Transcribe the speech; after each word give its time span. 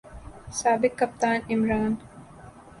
سابق 0.59 0.93
کپتان 0.99 1.39
عمران 1.51 1.91